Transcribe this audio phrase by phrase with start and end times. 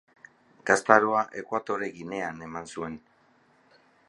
[0.69, 3.01] Gaztaroa Ekuatore Ginean eman zuen.